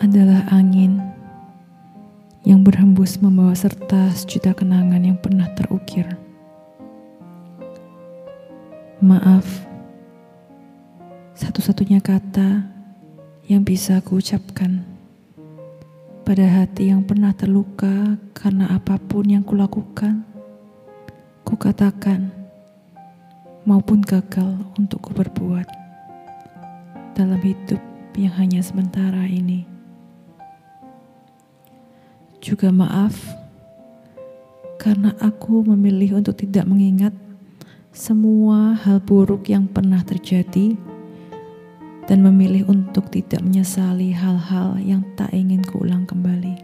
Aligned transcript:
adalah 0.00 0.48
angin 0.48 0.96
yang 2.40 2.64
berhembus 2.64 3.20
membawa 3.20 3.52
serta 3.52 4.08
sejuta 4.16 4.56
kenangan 4.56 5.04
yang 5.04 5.20
pernah 5.20 5.44
terukir. 5.52 6.08
Maaf, 9.04 9.44
satu-satunya 11.36 12.00
kata 12.00 12.64
yang 13.44 13.60
bisa 13.60 14.00
aku 14.00 14.24
ucapkan 14.24 14.88
pada 16.24 16.48
hati 16.48 16.88
yang 16.88 17.04
pernah 17.04 17.36
terluka 17.36 18.16
karena 18.32 18.72
apa 18.72 18.96
pun 18.96 19.28
yang 19.28 19.44
kulakukan, 19.44 20.24
kukatakan 21.44 22.32
maupun 23.68 24.00
gagal 24.00 24.64
untuk 24.80 25.04
ku 25.04 25.12
berbuat 25.12 25.68
dalam 27.12 27.40
hidup 27.44 27.84
yang 28.16 28.32
hanya 28.40 28.64
sementara 28.64 29.28
ini. 29.28 29.79
Juga 32.40 32.72
maaf 32.72 33.14
karena 34.80 35.12
aku 35.20 35.60
memilih 35.60 36.24
untuk 36.24 36.40
tidak 36.40 36.64
mengingat 36.64 37.12
semua 37.92 38.72
hal 38.80 38.96
buruk 39.04 39.44
yang 39.52 39.68
pernah 39.68 40.00
terjadi 40.00 40.72
dan 42.08 42.24
memilih 42.24 42.64
untuk 42.64 43.12
tidak 43.12 43.44
menyesali 43.44 44.16
hal-hal 44.16 44.80
yang 44.80 45.04
tak 45.20 45.28
ingin 45.36 45.60
kuulang 45.62 46.08
kembali. 46.08 46.56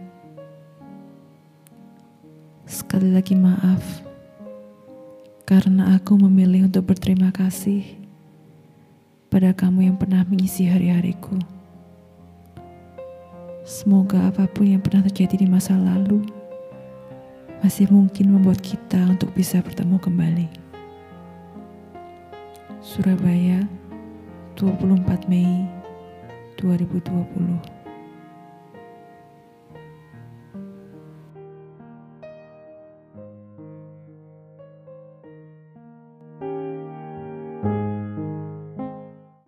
Sekali 2.65 3.13
lagi 3.13 3.37
maaf, 3.37 4.01
karena 5.45 5.95
aku 5.95 6.19
memilih 6.19 6.67
untuk 6.67 6.89
berterima 6.89 7.31
kasih 7.31 7.85
pada 9.29 9.53
kamu 9.53 9.93
yang 9.93 9.95
pernah 9.95 10.25
mengisi 10.27 10.67
hari-hariku. 10.67 11.56
Semoga 13.67 14.31
apa 14.31 14.47
pun 14.47 14.63
yang 14.63 14.79
pernah 14.79 15.03
terjadi 15.03 15.43
di 15.43 15.47
masa 15.51 15.75
lalu 15.75 16.23
masih 17.59 17.91
mungkin 17.91 18.31
membuat 18.31 18.63
kita 18.63 18.95
untuk 19.11 19.35
bisa 19.35 19.59
bertemu 19.59 19.99
kembali. 19.99 20.47
Surabaya 22.79 23.67
24 24.55 25.27
Mei 25.27 25.67
2020 26.55 27.76